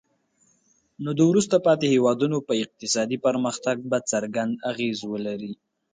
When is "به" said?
3.89-3.97